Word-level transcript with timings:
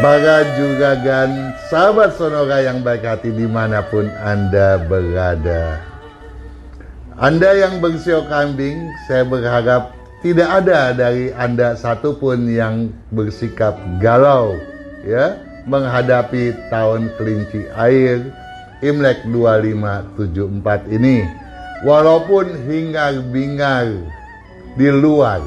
Para 0.00 0.56
juragan 0.56 1.52
sahabat 1.68 2.16
Sonora 2.16 2.64
yang 2.64 2.80
baik 2.80 3.04
hati 3.04 3.36
di 3.36 3.44
mana 3.44 3.84
pun 3.84 4.08
Anda 4.24 4.80
berada. 4.88 5.76
Anda 7.20 7.52
yang 7.52 7.84
bersio 7.84 8.24
kambing, 8.24 8.88
saya 9.04 9.28
berharap 9.28 9.92
tidak 10.24 10.64
ada 10.64 10.96
dari 10.96 11.36
Anda 11.36 11.76
satupun 11.76 12.48
yang 12.48 12.96
bersikap 13.12 13.76
galau 14.00 14.56
ya 15.04 15.36
menghadapi 15.68 16.56
tahun 16.72 17.12
kelinci 17.20 17.68
air 17.76 18.24
Imlek 18.80 19.20
2574 19.28 20.96
ini. 20.96 21.28
Walaupun 21.84 22.48
hingar-bingar 22.64 24.00
di 24.80 24.88
luar 24.88 25.44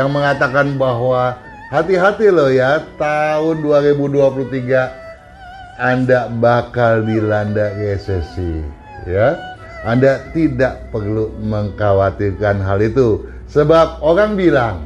yang 0.00 0.08
mengatakan 0.16 0.80
bahwa 0.80 1.36
hati-hati 1.72 2.28
loh 2.28 2.52
ya 2.52 2.84
tahun 3.00 3.64
2023 3.64 5.80
Anda 5.80 6.28
bakal 6.28 7.08
dilanda 7.08 7.72
resesi 7.80 8.60
ya. 9.08 9.40
Anda 9.82 10.30
tidak 10.30 10.94
perlu 10.94 11.32
mengkhawatirkan 11.42 12.62
hal 12.62 12.78
itu. 12.84 13.26
Sebab 13.50 13.98
orang 14.04 14.38
bilang 14.38 14.84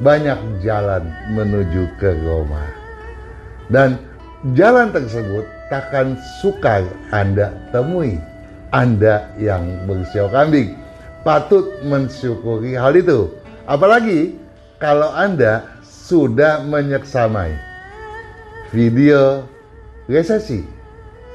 banyak 0.00 0.64
jalan 0.64 1.12
menuju 1.34 1.92
ke 2.00 2.16
Roma. 2.24 2.64
Dan 3.68 4.00
jalan 4.56 4.94
tersebut 4.94 5.44
takkan 5.68 6.16
sukar 6.40 6.88
Anda 7.12 7.52
temui. 7.74 8.16
Anda 8.72 9.28
yang 9.36 9.84
bersiau 9.84 10.32
kambing. 10.32 10.72
Patut 11.20 11.68
mensyukuri 11.84 12.80
hal 12.80 12.96
itu. 12.96 13.28
Apalagi 13.68 14.40
kalau 14.80 15.12
Anda 15.12 15.68
sudah 16.08 16.64
menyeksamai 16.64 17.52
video 18.72 19.44
resesi. 20.08 20.64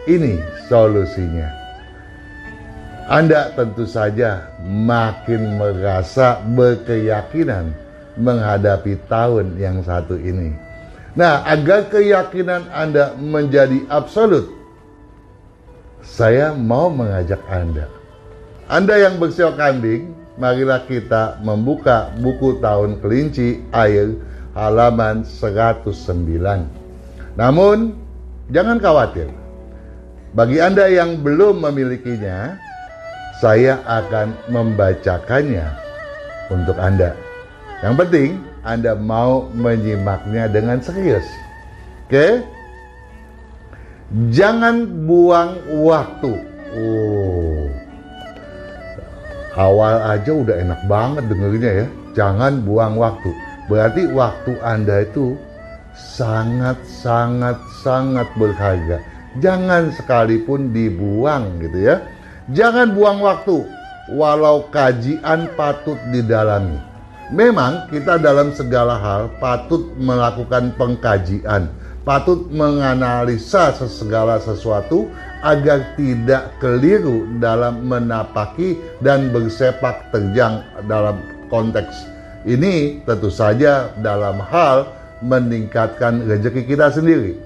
Ini 0.09 0.41
solusinya. 0.65 1.45
Anda 3.05 3.53
tentu 3.53 3.85
saja 3.85 4.49
makin 4.65 5.61
merasa 5.61 6.41
berkeyakinan 6.41 7.71
menghadapi 8.17 8.97
tahun 9.05 9.61
yang 9.61 9.85
satu 9.85 10.17
ini. 10.17 10.57
Nah, 11.13 11.45
agar 11.45 11.93
keyakinan 11.93 12.67
Anda 12.73 13.13
menjadi 13.13 13.85
absolut, 13.93 14.49
saya 16.01 16.57
mau 16.57 16.89
mengajak 16.89 17.39
Anda. 17.47 17.85
Anda 18.65 18.97
yang 18.97 19.21
bersiok 19.21 19.55
kambing, 19.55 20.11
marilah 20.41 20.81
kita 20.89 21.37
membuka 21.45 22.09
buku 22.17 22.57
tahun 22.59 22.97
kelinci 22.99 23.61
air 23.71 24.32
halaman 24.53 25.25
109. 25.25 25.89
Namun, 27.33 27.97
jangan 28.53 28.77
khawatir. 28.77 29.29
Bagi 30.33 30.57
Anda 30.61 30.89
yang 30.89 31.21
belum 31.21 31.61
memilikinya, 31.61 32.57
saya 33.41 33.81
akan 33.85 34.33
membacakannya 34.49 35.65
untuk 36.49 36.77
Anda. 36.77 37.13
Yang 37.81 37.95
penting, 38.05 38.29
Anda 38.65 38.97
mau 38.97 39.49
menyimaknya 39.53 40.49
dengan 40.49 40.81
serius. 40.81 41.25
Oke? 42.07 42.41
Jangan 44.29 45.09
buang 45.09 45.57
waktu. 45.81 46.33
Oh. 46.73 47.69
Awal 49.53 50.17
aja 50.17 50.31
udah 50.33 50.55
enak 50.65 50.81
banget 50.89 51.23
dengernya 51.29 51.71
ya. 51.85 51.87
Jangan 52.13 52.61
buang 52.65 52.97
waktu 52.97 53.33
Berarti 53.71 54.11
waktu 54.11 54.59
Anda 54.59 55.07
itu 55.07 55.39
sangat 55.95 56.83
sangat 56.83 57.55
sangat 57.85 58.27
berharga. 58.35 58.99
Jangan 59.39 59.93
sekalipun 59.95 60.75
dibuang 60.75 61.63
gitu 61.63 61.79
ya. 61.79 62.03
Jangan 62.51 62.91
buang 62.91 63.23
waktu 63.23 63.63
walau 64.11 64.67
kajian 64.67 65.47
patut 65.55 65.95
didalami. 66.11 66.75
Memang 67.31 67.87
kita 67.87 68.19
dalam 68.19 68.51
segala 68.51 68.99
hal 68.99 69.31
patut 69.39 69.95
melakukan 69.95 70.75
pengkajian, 70.75 71.71
patut 72.03 72.45
menganalisa 72.51 73.73
segala 73.73 74.43
sesuatu 74.43 75.07
agar 75.39 75.95
tidak 75.95 76.51
keliru 76.59 77.25
dalam 77.39 77.87
menapaki 77.87 78.75
dan 78.99 79.31
bersepak 79.31 80.11
terjang 80.11 80.61
dalam 80.85 81.23
konteks 81.47 82.13
ini 82.43 82.99
tentu 83.07 83.31
saja 83.31 83.91
dalam 83.99 84.39
hal 84.43 84.91
meningkatkan 85.23 86.27
rezeki 86.27 86.75
kita 86.75 86.91
sendiri. 86.91 87.39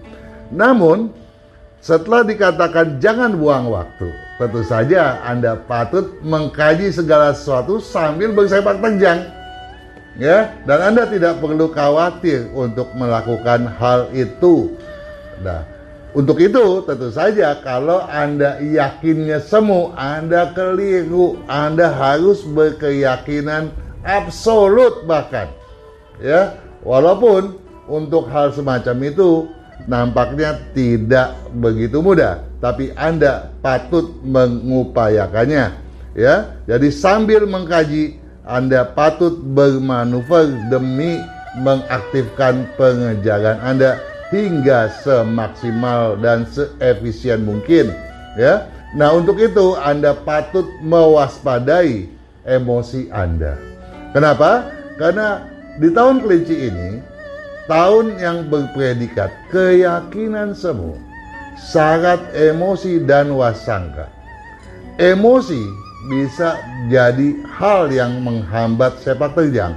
Namun, 0.49 1.13
setelah 1.77 2.25
dikatakan 2.25 2.97
jangan 2.97 3.37
buang 3.37 3.69
waktu, 3.69 4.09
tentu 4.41 4.65
saja 4.65 5.21
Anda 5.21 5.61
patut 5.69 6.17
mengkaji 6.25 6.89
segala 6.89 7.37
sesuatu 7.37 7.77
sambil 7.77 8.33
bersepak 8.33 8.81
terjang. 8.81 9.29
Ya, 10.17 10.57
dan 10.65 10.81
Anda 10.81 11.05
tidak 11.05 11.37
perlu 11.37 11.69
khawatir 11.69 12.49
untuk 12.57 12.89
melakukan 12.97 13.69
hal 13.77 14.09
itu. 14.17 14.73
Nah, 15.45 15.61
untuk 16.17 16.41
itu 16.41 16.81
tentu 16.89 17.13
saja 17.13 17.53
kalau 17.61 18.01
Anda 18.09 18.57
yakinnya 18.57 19.37
semu, 19.37 19.93
Anda 19.93 20.49
keliru, 20.57 21.37
Anda 21.45 21.93
harus 21.93 22.41
berkeyakinan 22.41 23.69
absolut 24.07 25.03
bahkan. 25.03 25.51
Ya 26.23 26.55
walaupun 26.81 27.59
untuk 27.91 28.31
hal 28.31 28.55
semacam 28.55 28.97
itu 29.03 29.29
nampaknya 29.85 30.57
tidak 30.73 31.37
begitu 31.59 32.01
mudah 32.01 32.41
tapi 32.63 32.95
Anda 32.97 33.53
patut 33.61 34.17
mengupayakannya 34.23 35.75
ya. 36.17 36.35
Jadi 36.65 36.87
sambil 36.89 37.45
mengkaji 37.45 38.17
Anda 38.47 38.87
patut 38.95 39.43
bermanuver 39.53 40.55
demi 40.71 41.21
mengaktifkan 41.59 42.65
pengejaran 42.79 43.59
Anda 43.61 44.01
hingga 44.33 44.89
semaksimal 45.03 46.17
dan 46.23 46.49
seefisien 46.49 47.45
mungkin 47.45 47.93
ya. 48.39 48.65
Nah 48.97 49.13
untuk 49.13 49.37
itu 49.37 49.77
Anda 49.77 50.17
patut 50.17 50.65
mewaspadai 50.81 52.09
emosi 52.47 53.13
Anda 53.13 53.76
Kenapa? 54.15 54.71
Karena 54.95 55.43
di 55.77 55.93
tahun 55.93 56.25
kelinci 56.25 56.55
ini, 56.71 56.89
tahun 57.69 58.17
yang 58.17 58.47
berpredikat 58.47 59.29
keyakinan 59.53 60.55
semu, 60.57 60.97
syarat 61.59 62.21
emosi 62.33 63.03
dan 63.03 63.35
wasangka. 63.35 64.09
Emosi 64.97 65.61
bisa 66.09 66.57
jadi 66.89 67.35
hal 67.59 67.91
yang 67.91 68.23
menghambat 68.23 68.97
sepak 69.03 69.35
terjang. 69.37 69.75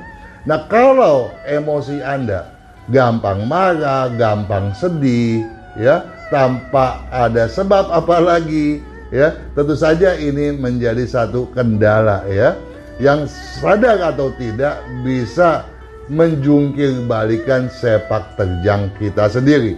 Nah 0.48 0.64
kalau 0.72 1.28
emosi 1.44 2.00
Anda 2.00 2.48
gampang 2.88 3.44
marah, 3.44 4.08
gampang 4.16 4.72
sedih, 4.72 5.44
ya 5.76 6.06
tanpa 6.32 7.04
ada 7.12 7.44
sebab 7.50 7.92
apalagi, 7.92 8.80
ya 9.12 9.36
tentu 9.52 9.76
saja 9.76 10.16
ini 10.16 10.56
menjadi 10.56 11.04
satu 11.04 11.50
kendala 11.52 12.24
ya 12.30 12.56
yang 13.00 13.24
sadar 13.58 14.12
atau 14.12 14.30
tidak 14.36 14.84
bisa 15.02 15.64
menjungkir 16.12 17.08
balikan 17.08 17.72
sepak 17.72 18.36
terjang 18.36 18.92
kita 19.00 19.26
sendiri. 19.32 19.74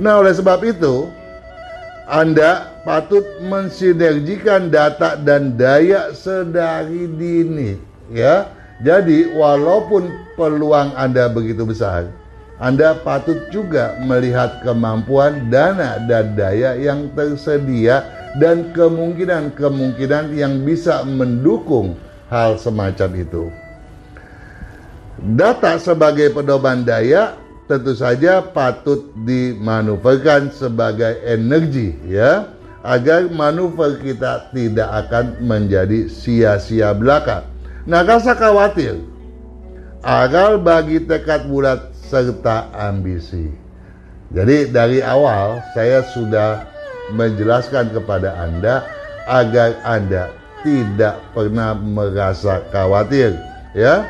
Nah, 0.00 0.24
oleh 0.24 0.32
sebab 0.32 0.64
itu, 0.64 1.12
Anda 2.08 2.72
patut 2.88 3.22
mensinergikan 3.44 4.72
data 4.72 5.20
dan 5.20 5.60
daya 5.60 6.16
sedari 6.16 7.04
dini, 7.12 7.76
ya. 8.08 8.48
Jadi, 8.82 9.36
walaupun 9.36 10.10
peluang 10.34 10.96
Anda 10.96 11.28
begitu 11.28 11.68
besar, 11.68 12.08
Anda 12.56 12.96
patut 13.02 13.52
juga 13.52 13.98
melihat 14.00 14.64
kemampuan 14.64 15.52
dana 15.52 16.00
dan 16.08 16.34
daya 16.38 16.78
yang 16.78 17.10
tersedia 17.12 18.06
dan 18.40 18.72
kemungkinan-kemungkinan 18.72 20.32
yang 20.32 20.64
bisa 20.64 21.04
mendukung 21.04 21.98
hal 22.32 22.56
semacam 22.56 23.10
itu. 23.20 23.44
Data 25.20 25.76
sebagai 25.76 26.32
pedoman 26.32 26.80
daya 26.80 27.36
tentu 27.68 27.92
saja 27.92 28.40
patut 28.40 29.12
dimanuverkan 29.22 30.48
sebagai 30.50 31.20
energi 31.28 31.94
ya 32.08 32.48
agar 32.82 33.30
manuver 33.30 34.00
kita 34.02 34.50
tidak 34.50 34.88
akan 35.06 35.38
menjadi 35.44 36.08
sia-sia 36.08 36.96
belaka. 36.96 37.46
Nah, 37.86 38.02
rasa 38.02 38.34
khawatir 38.34 38.98
agar 40.02 40.58
bagi 40.58 41.04
tekad 41.04 41.46
bulat 41.46 41.94
serta 41.94 42.72
ambisi. 42.74 43.52
Jadi 44.32 44.72
dari 44.72 45.04
awal 45.04 45.60
saya 45.76 46.02
sudah 46.10 46.66
menjelaskan 47.14 47.92
kepada 47.94 48.34
Anda 48.42 48.82
agar 49.28 49.76
Anda 49.86 50.41
tidak 50.62 51.20
pernah 51.34 51.74
merasa 51.76 52.62
khawatir 52.70 53.36
ya 53.76 54.06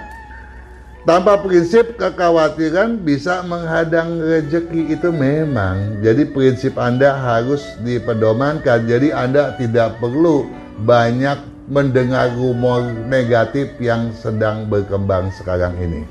Tanpa 1.03 1.35
prinsip 1.43 1.99
kekhawatiran 1.99 3.03
bisa 3.03 3.43
menghadang 3.43 4.23
rezeki 4.23 4.95
itu 4.95 5.11
memang. 5.11 5.99
Jadi 5.99 6.31
prinsip 6.31 6.79
Anda 6.79 7.19
harus 7.19 7.67
dipedomankan. 7.83 8.87
Jadi 8.87 9.11
Anda 9.11 9.59
tidak 9.59 9.99
perlu 9.99 10.47
banyak 10.87 11.43
mendengar 11.67 12.31
rumor 12.39 12.87
negatif 13.11 13.75
yang 13.83 14.15
sedang 14.15 14.71
berkembang 14.71 15.35
sekarang 15.35 15.75
ini. 15.83 16.07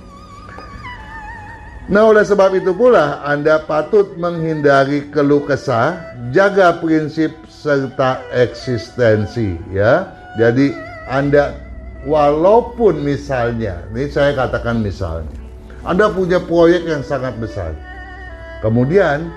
Nah, 1.88 2.12
oleh 2.12 2.28
sebab 2.28 2.52
itu 2.60 2.76
pula 2.76 3.24
Anda 3.24 3.64
patut 3.64 4.20
menghindari 4.20 5.08
keluh 5.08 5.48
kesah, 5.48 6.20
jaga 6.36 6.84
prinsip 6.84 7.32
serta 7.48 8.28
eksistensi 8.36 9.56
ya. 9.72 10.21
Jadi 10.40 10.72
Anda 11.12 11.58
walaupun 12.08 13.04
misalnya, 13.04 13.84
ini 13.92 14.08
saya 14.08 14.32
katakan 14.34 14.80
misalnya, 14.80 15.32
Anda 15.84 16.10
punya 16.14 16.40
proyek 16.40 16.88
yang 16.88 17.04
sangat 17.04 17.36
besar. 17.42 17.74
Kemudian 18.62 19.34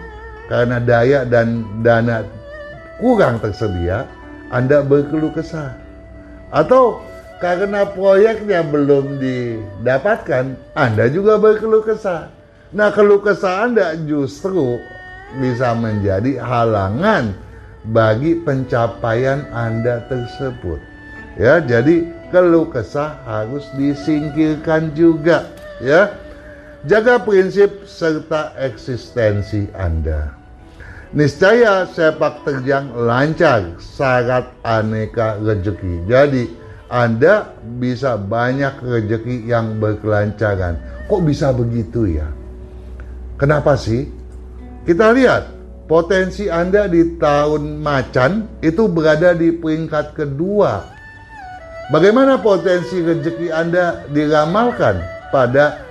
karena 0.46 0.76
daya 0.78 1.24
dan 1.24 1.64
dana 1.80 2.22
kurang 3.00 3.40
tersedia, 3.40 4.04
Anda 4.52 4.84
berkeluh 4.84 5.32
kesah. 5.32 5.74
Atau 6.54 7.02
karena 7.42 7.88
proyeknya 7.88 8.62
belum 8.62 9.18
didapatkan, 9.18 10.54
Anda 10.76 11.10
juga 11.10 11.40
berkeluh 11.40 11.82
kesah. 11.82 12.30
Nah, 12.74 12.90
keluh 12.94 13.22
kesah 13.22 13.70
Anda 13.70 13.94
justru 14.06 14.78
bisa 15.38 15.74
menjadi 15.74 16.38
halangan 16.38 17.34
bagi 17.92 18.40
pencapaian 18.40 19.44
Anda 19.52 20.04
tersebut. 20.08 20.80
Ya, 21.36 21.58
jadi 21.60 22.08
keluh 22.30 22.70
kesah 22.70 23.20
harus 23.26 23.66
disingkirkan 23.74 24.94
juga 24.94 25.50
ya. 25.82 26.14
Jaga 26.84 27.16
prinsip 27.16 27.88
serta 27.88 28.52
eksistensi 28.60 29.72
Anda. 29.72 30.36
Niscaya 31.14 31.88
sepak 31.88 32.44
terjang 32.44 32.90
lancar 32.92 33.78
syarat 33.78 34.50
aneka 34.66 35.38
rezeki 35.40 36.04
jadi 36.10 36.44
Anda 36.90 37.54
bisa 37.78 38.18
banyak 38.18 38.82
rezeki 38.82 39.48
yang 39.48 39.78
berkelancaran. 39.80 40.76
Kok 41.08 41.22
bisa 41.24 41.54
begitu 41.54 42.20
ya? 42.20 42.28
Kenapa 43.40 43.78
sih? 43.78 44.10
Kita 44.84 45.14
lihat 45.16 45.53
potensi 45.84 46.48
Anda 46.48 46.88
di 46.88 47.20
tahun 47.20 47.80
macan 47.84 48.60
itu 48.64 48.88
berada 48.88 49.36
di 49.36 49.52
peringkat 49.52 50.16
kedua 50.16 50.94
Bagaimana 51.92 52.40
potensi 52.40 53.04
rezeki 53.04 53.52
Anda 53.52 54.08
diramalkan 54.08 55.04
pada 55.28 55.84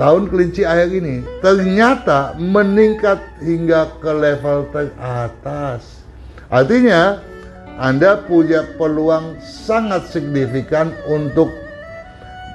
tahun 0.00 0.32
kelinci 0.32 0.64
air 0.64 0.88
ini? 0.88 1.20
Ternyata 1.44 2.32
meningkat 2.40 3.20
hingga 3.44 3.92
ke 4.00 4.08
level 4.08 4.72
teratas. 4.72 6.00
Artinya, 6.48 7.20
Anda 7.76 8.24
punya 8.24 8.64
peluang 8.80 9.36
sangat 9.44 10.08
signifikan 10.08 10.96
untuk 11.04 11.52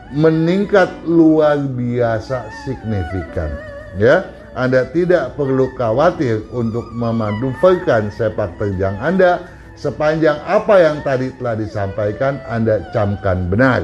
meningkat 0.10 0.90
luar 1.06 1.62
biasa 1.62 2.50
signifikan. 2.66 3.54
Ya, 4.02 4.26
Anda 4.56 4.88
tidak 4.96 5.36
perlu 5.36 5.76
khawatir 5.76 6.48
untuk 6.56 6.88
memanuverkan 6.96 8.08
sepak 8.08 8.56
terjang 8.56 8.96
Anda 9.04 9.52
sepanjang 9.76 10.40
apa 10.48 10.80
yang 10.80 11.04
tadi 11.04 11.36
telah 11.36 11.60
disampaikan 11.60 12.40
Anda 12.48 12.88
camkan 12.96 13.52
benar. 13.52 13.84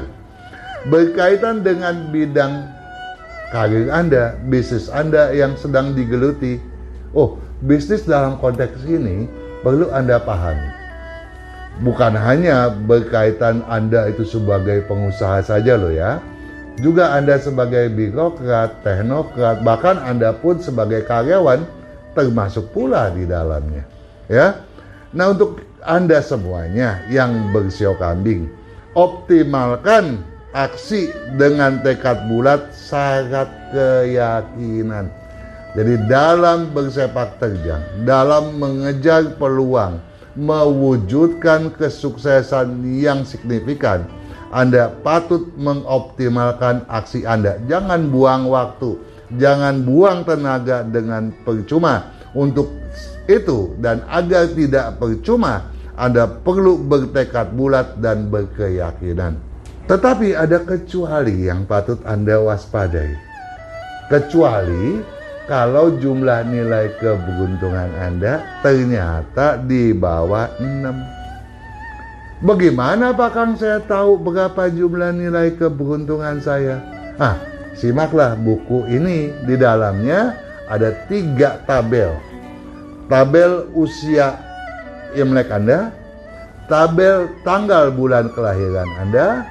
Berkaitan 0.88 1.60
dengan 1.60 2.08
bidang 2.08 2.66
karir 3.52 3.92
Anda, 3.92 4.34
bisnis 4.48 4.88
Anda 4.88 5.30
yang 5.36 5.54
sedang 5.60 5.92
digeluti. 5.92 6.58
Oh, 7.12 7.36
bisnis 7.60 8.08
dalam 8.08 8.40
konteks 8.40 8.88
ini 8.88 9.28
perlu 9.60 9.92
Anda 9.92 10.18
pahami. 10.18 10.72
Bukan 11.84 12.16
hanya 12.16 12.72
berkaitan 12.72 13.60
Anda 13.68 14.08
itu 14.08 14.24
sebagai 14.24 14.88
pengusaha 14.88 15.44
saja 15.44 15.76
loh 15.76 15.92
ya. 15.92 16.18
Juga 16.80 17.12
Anda 17.12 17.36
sebagai 17.36 17.92
birokrat, 17.92 18.80
teknokrat, 18.80 19.60
bahkan 19.60 20.00
Anda 20.00 20.32
pun 20.32 20.56
sebagai 20.56 21.04
karyawan 21.04 21.68
termasuk 22.16 22.72
pula 22.72 23.12
di 23.12 23.28
dalamnya. 23.28 23.84
Ya. 24.28 24.64
Nah, 25.12 25.36
untuk 25.36 25.60
anda 25.82 26.22
semuanya 26.22 27.02
yang 27.10 27.50
bersio 27.50 27.98
kambing, 27.98 28.46
optimalkan 28.94 30.22
aksi 30.54 31.10
dengan 31.34 31.82
tekad 31.82 32.30
bulat 32.30 32.70
syarat 32.70 33.50
keyakinan. 33.74 35.10
Jadi 35.74 36.06
dalam 36.06 36.70
bersepak 36.70 37.40
terjang, 37.42 37.82
dalam 38.06 38.62
mengejar 38.62 39.34
peluang, 39.40 39.98
mewujudkan 40.38 41.74
kesuksesan 41.74 42.78
yang 42.94 43.26
signifikan, 43.26 44.06
Anda 44.52 44.92
patut 45.00 45.48
mengoptimalkan 45.56 46.84
aksi 46.86 47.24
Anda. 47.24 47.56
Jangan 47.64 48.12
buang 48.12 48.52
waktu, 48.52 49.00
jangan 49.40 49.82
buang 49.82 50.28
tenaga 50.28 50.84
dengan 50.84 51.32
percuma. 51.42 52.12
Untuk 52.32 52.72
itu 53.28 53.76
dan 53.80 54.04
agar 54.08 54.48
tidak 54.52 54.96
percuma, 54.96 55.72
anda 55.92 56.24
perlu 56.24 56.80
bertekad 56.80 57.52
bulat 57.52 58.00
dan 58.00 58.32
berkeyakinan. 58.32 59.36
Tetapi 59.84 60.32
ada 60.32 60.64
kecuali 60.64 61.44
yang 61.46 61.68
patut 61.68 62.00
Anda 62.08 62.40
waspadai. 62.40 63.12
Kecuali 64.08 65.04
kalau 65.44 66.00
jumlah 66.00 66.48
nilai 66.48 66.96
keberuntungan 66.96 67.90
Anda 68.00 68.40
ternyata 68.64 69.60
di 69.60 69.92
bawah 69.92 70.48
6. 70.56 71.21
Bagaimana 72.42 73.14
Pak 73.14 73.38
Kang 73.38 73.54
saya 73.54 73.78
tahu 73.86 74.18
berapa 74.18 74.66
jumlah 74.66 75.14
nilai 75.14 75.54
keberuntungan 75.54 76.42
saya? 76.42 76.82
Ah, 77.14 77.38
simaklah 77.78 78.34
buku 78.34 78.82
ini 78.90 79.30
di 79.46 79.54
dalamnya 79.54 80.34
ada 80.66 80.90
tiga 81.06 81.62
tabel. 81.70 82.10
Tabel 83.06 83.70
usia 83.78 84.42
Imlek 85.14 85.54
Anda, 85.54 85.94
tabel 86.66 87.30
tanggal 87.46 87.94
bulan 87.94 88.34
kelahiran 88.34 88.90
Anda, 88.98 89.46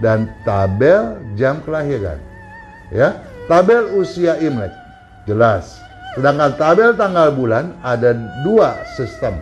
dan 0.00 0.32
tabel 0.48 1.20
jam 1.36 1.60
kelahiran. 1.60 2.16
Ya, 2.88 3.20
tabel 3.52 4.00
usia 4.00 4.40
Imlek 4.40 4.72
jelas. 5.28 5.76
Sedangkan 6.16 6.56
tabel 6.56 6.96
tanggal 6.96 7.36
bulan 7.36 7.76
ada 7.84 8.16
dua 8.40 8.80
sistem. 8.96 9.36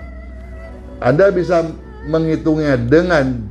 Anda 0.99 1.31
bisa 1.31 1.63
menghitungnya 2.09 2.81
dengan 2.81 3.45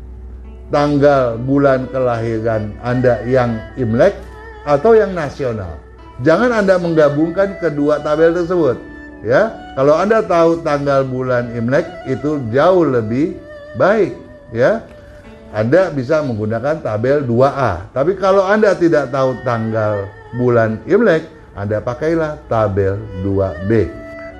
tanggal 0.73 1.37
bulan 1.37 1.87
kelahiran 1.93 2.73
Anda 2.81 3.23
yang 3.23 3.55
Imlek 3.77 4.17
atau 4.67 4.97
yang 4.97 5.15
nasional. 5.15 5.79
Jangan 6.25 6.49
Anda 6.49 6.81
menggabungkan 6.81 7.61
kedua 7.61 8.01
tabel 8.01 8.33
tersebut 8.33 8.97
ya. 9.25 9.53
Kalau 9.77 9.93
anda 9.97 10.25
tahu 10.25 10.61
tanggal 10.65 11.05
bulan 11.05 11.53
imlek 11.53 11.85
itu 12.09 12.41
jauh 12.49 12.85
lebih 12.85 13.37
baik 13.77 14.13
ya. 14.53 14.81
Anda 15.55 15.89
bisa 15.93 16.19
menggunakan 16.21 16.83
tabel 16.83 17.23
2A 17.23 17.95
tapi 17.95 18.19
kalau 18.19 18.43
anda 18.43 18.75
tidak 18.75 19.15
tahu 19.15 19.39
tanggal 19.47 20.11
bulan 20.35 20.83
imlek 20.83 21.23
anda 21.55 21.79
pakailah 21.79 22.35
tabel 22.51 22.99
2B 23.23 23.87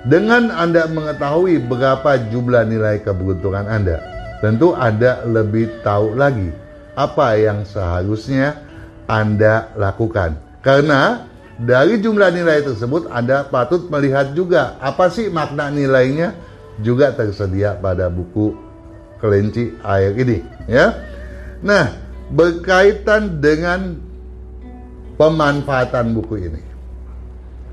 dengan 0.06 0.54
anda 0.54 0.86
mengetahui 0.86 1.64
berapa 1.66 2.30
jumlah 2.30 2.70
nilai 2.70 3.02
keberuntungan 3.02 3.66
anda 3.66 3.98
tentu 4.44 4.78
anda 4.78 5.26
lebih 5.26 5.82
tahu 5.82 6.14
lagi 6.14 6.54
apa 6.94 7.40
yang 7.40 7.66
seharusnya 7.66 8.62
anda 9.10 9.74
lakukan 9.74 10.38
karena 10.62 11.26
dari 11.58 11.98
jumlah 11.98 12.30
nilai 12.30 12.62
tersebut 12.62 13.10
Anda 13.10 13.42
patut 13.50 13.90
melihat 13.90 14.38
juga 14.38 14.78
apa 14.78 15.10
sih 15.10 15.34
makna 15.34 15.74
nilainya 15.74 16.38
juga 16.86 17.10
tersedia 17.18 17.74
pada 17.82 18.14
buku 18.14 18.54
kelinci 19.18 19.74
air 19.82 20.14
ini 20.14 20.46
ya. 20.70 20.94
Nah, 21.66 21.90
berkaitan 22.30 23.42
dengan 23.42 23.98
pemanfaatan 25.18 26.14
buku 26.14 26.36
ini. 26.38 26.62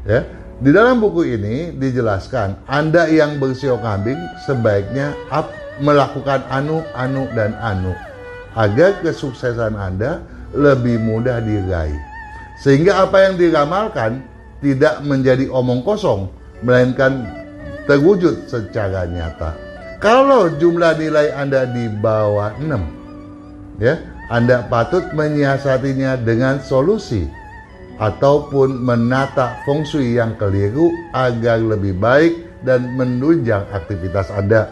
Ya, 0.09 0.25
di 0.63 0.71
dalam 0.71 1.03
buku 1.03 1.35
ini 1.35 1.75
dijelaskan 1.75 2.71
Anda 2.71 3.11
yang 3.11 3.43
bersio 3.43 3.75
kambing 3.83 4.19
sebaiknya 4.47 5.11
up, 5.35 5.51
melakukan 5.83 6.47
anu, 6.47 6.87
anu 6.95 7.27
dan 7.35 7.59
anu 7.59 7.91
agar 8.55 9.03
kesuksesan 9.03 9.75
Anda 9.75 10.23
lebih 10.55 11.03
mudah 11.03 11.43
diraih. 11.43 11.99
Sehingga 12.63 13.03
apa 13.03 13.27
yang 13.27 13.35
diramalkan 13.35 14.23
tidak 14.63 15.03
menjadi 15.03 15.51
omong 15.51 15.83
kosong, 15.83 16.31
melainkan 16.63 17.27
terwujud 17.91 18.47
secara 18.47 19.11
nyata. 19.11 19.59
Kalau 19.99 20.55
jumlah 20.55 20.95
nilai 20.95 21.35
Anda 21.35 21.67
di 21.67 21.91
bawah 21.91 22.55
6, 22.63 23.83
ya, 23.83 23.99
Anda 24.31 24.63
patut 24.71 25.11
menyiasatinya 25.13 26.23
dengan 26.23 26.63
solusi 26.63 27.27
ataupun 27.99 28.83
menata 28.83 29.59
feng 29.63 29.87
shui 29.87 30.19
yang 30.19 30.35
keliru 30.35 30.91
agar 31.15 31.63
lebih 31.63 31.95
baik 31.99 32.35
dan 32.67 32.97
menunjang 32.99 33.63
aktivitas 33.71 34.33
Anda. 34.35 34.67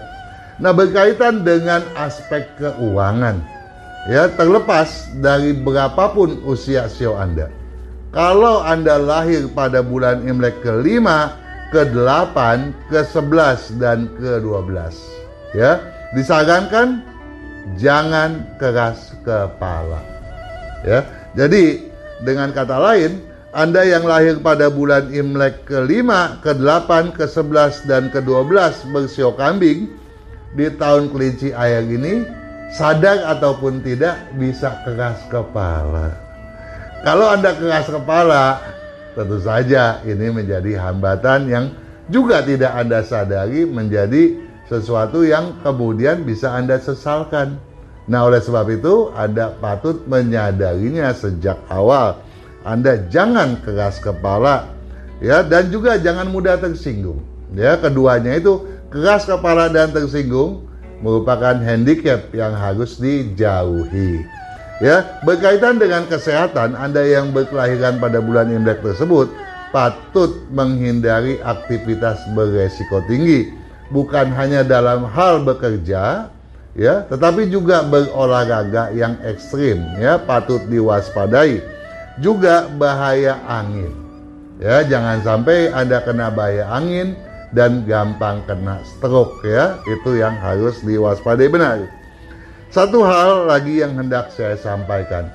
Nah, 0.58 0.72
berkaitan 0.74 1.42
dengan 1.42 1.82
aspek 1.98 2.46
keuangan, 2.58 3.40
ya 4.10 4.30
terlepas 4.34 5.10
dari 5.18 5.54
berapapun 5.54 6.42
usia 6.46 6.86
sio 6.86 7.18
Anda. 7.18 7.50
Kalau 8.12 8.60
Anda 8.60 9.00
lahir 9.00 9.48
pada 9.56 9.80
bulan 9.80 10.28
Imlek 10.28 10.60
ke-5, 10.60 11.06
ke-8, 11.72 12.38
ke-11 12.92 13.80
dan 13.80 14.12
ke-12, 14.20 14.92
ya, 15.56 15.80
disarankan 16.12 17.00
jangan 17.80 18.44
keras 18.60 19.16
kepala. 19.24 20.04
Ya. 20.84 21.06
Jadi 21.32 21.91
dengan 22.22 22.54
kata 22.54 22.78
lain, 22.78 23.22
Anda 23.52 23.84
yang 23.84 24.08
lahir 24.08 24.40
pada 24.40 24.72
bulan 24.72 25.12
Imlek 25.12 25.68
ke-5, 25.68 26.40
ke-8, 26.40 26.90
ke-11, 27.12 27.84
dan 27.84 28.08
ke-12 28.08 28.88
bersio 28.94 29.36
kambing 29.36 29.92
di 30.56 30.66
tahun 30.72 31.12
kelinci 31.12 31.52
air 31.52 31.84
ini, 31.84 32.24
sadar 32.72 33.28
ataupun 33.36 33.84
tidak 33.84 34.16
bisa 34.40 34.80
keras 34.88 35.20
kepala. 35.28 36.16
Kalau 37.04 37.28
Anda 37.28 37.52
keras 37.52 37.92
kepala, 37.92 38.62
tentu 39.12 39.36
saja 39.44 40.00
ini 40.08 40.32
menjadi 40.32 40.80
hambatan 40.80 41.50
yang 41.50 41.64
juga 42.08 42.40
tidak 42.40 42.72
Anda 42.72 43.04
sadari 43.04 43.68
menjadi 43.68 44.38
sesuatu 44.70 45.26
yang 45.26 45.60
kemudian 45.60 46.24
bisa 46.24 46.56
Anda 46.56 46.80
sesalkan. 46.80 47.60
Nah, 48.10 48.26
oleh 48.26 48.42
sebab 48.42 48.66
itu, 48.72 49.14
Anda 49.14 49.54
patut 49.62 50.02
menyadarinya 50.10 51.14
sejak 51.14 51.58
awal. 51.70 52.18
Anda 52.66 53.06
jangan 53.10 53.62
keras 53.62 54.02
kepala, 54.02 54.70
ya, 55.22 55.42
dan 55.42 55.70
juga 55.70 55.98
jangan 55.98 56.30
mudah 56.30 56.58
tersinggung. 56.58 57.22
Ya, 57.54 57.78
keduanya 57.78 58.38
itu 58.38 58.64
keras 58.90 59.26
kepala 59.26 59.70
dan 59.70 59.90
tersinggung 59.90 60.66
merupakan 61.02 61.58
handicap 61.58 62.30
yang 62.30 62.54
harus 62.54 62.98
dijauhi. 62.98 64.22
Ya, 64.82 65.22
berkaitan 65.22 65.78
dengan 65.78 66.06
kesehatan, 66.10 66.74
Anda 66.74 67.06
yang 67.06 67.30
berkelahiran 67.30 68.02
pada 68.02 68.18
bulan 68.18 68.50
Imlek 68.50 68.82
tersebut 68.82 69.30
patut 69.70 70.42
menghindari 70.50 71.38
aktivitas 71.42 72.18
beresiko 72.34 72.98
tinggi, 73.06 73.50
bukan 73.94 74.30
hanya 74.34 74.62
dalam 74.62 75.06
hal 75.06 75.42
bekerja, 75.42 76.30
ya, 76.76 77.04
tetapi 77.08 77.48
juga 77.48 77.84
berolahraga 77.84 78.92
yang 78.92 79.16
ekstrim 79.24 79.82
ya 79.98 80.20
patut 80.20 80.62
diwaspadai. 80.68 81.60
Juga 82.20 82.68
bahaya 82.76 83.40
angin. 83.48 83.88
Ya, 84.60 84.84
jangan 84.84 85.24
sampai 85.24 85.72
Anda 85.72 86.04
kena 86.04 86.28
bahaya 86.28 86.68
angin 86.68 87.16
dan 87.56 87.88
gampang 87.88 88.44
kena 88.44 88.84
stroke 88.84 89.40
ya. 89.42 89.80
Itu 89.88 90.20
yang 90.20 90.36
harus 90.36 90.84
diwaspadai 90.84 91.48
benar. 91.48 91.88
Satu 92.68 93.04
hal 93.04 93.48
lagi 93.48 93.80
yang 93.80 93.96
hendak 93.96 94.32
saya 94.32 94.56
sampaikan 94.56 95.28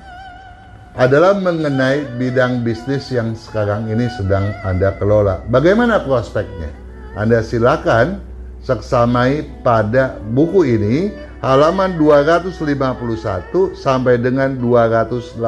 adalah 0.98 1.38
mengenai 1.38 2.02
bidang 2.18 2.66
bisnis 2.66 3.06
yang 3.14 3.38
sekarang 3.38 3.86
ini 3.86 4.10
sedang 4.18 4.50
Anda 4.66 4.94
kelola. 4.98 5.46
Bagaimana 5.46 6.02
prospeknya? 6.02 6.70
Anda 7.14 7.42
silakan 7.42 8.18
seksamai 8.66 9.62
pada 9.62 10.18
buku 10.34 10.66
ini 10.66 11.14
halaman 11.38 11.94
251 11.98 13.78
sampai 13.78 14.18
dengan 14.18 14.58
281. 14.58 15.38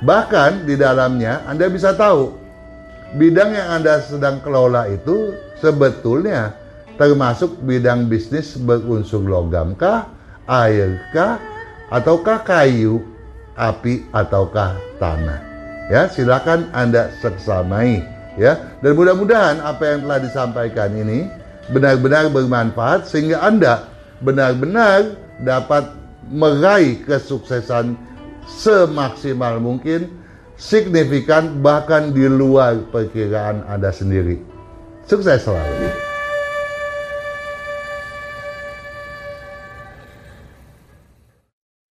Bahkan 0.00 0.64
di 0.64 0.74
dalamnya 0.80 1.44
Anda 1.44 1.68
bisa 1.68 1.92
tahu 1.92 2.32
bidang 3.20 3.52
yang 3.52 3.68
Anda 3.80 4.00
sedang 4.00 4.40
kelola 4.40 4.88
itu 4.88 5.36
sebetulnya 5.60 6.56
termasuk 6.96 7.60
bidang 7.64 8.08
bisnis 8.08 8.56
berunsur 8.56 9.24
logam 9.24 9.76
kah, 9.76 10.08
air 10.48 11.00
kah, 11.12 11.36
ataukah 11.92 12.40
kayu, 12.44 13.04
api 13.56 14.08
ataukah 14.12 14.76
tanah. 14.96 15.40
Ya, 15.90 16.06
silakan 16.06 16.70
Anda 16.70 17.10
seksamai 17.18 18.00
ya. 18.38 18.56
Dan 18.80 18.94
mudah-mudahan 18.94 19.58
apa 19.60 19.82
yang 19.84 20.06
telah 20.06 20.20
disampaikan 20.22 20.94
ini 20.94 21.26
benar-benar 21.74 22.30
bermanfaat 22.30 23.10
sehingga 23.10 23.42
Anda 23.42 23.89
benar-benar 24.20 25.16
dapat 25.40 25.96
meraih 26.28 27.00
kesuksesan 27.04 27.96
semaksimal 28.46 29.58
mungkin, 29.60 30.08
signifikan 30.60 31.64
bahkan 31.64 32.12
di 32.12 32.28
luar 32.28 32.84
perkiraan 32.92 33.64
Anda 33.66 33.90
sendiri. 33.90 34.38
Sukses 35.08 35.42
selalu. 35.42 36.09